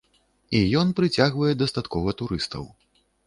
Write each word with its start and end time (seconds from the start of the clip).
І 0.59 0.61
ён 0.79 0.93
прыцягвае 0.99 1.53
дастаткова 1.61 2.15
турыстаў. 2.21 2.65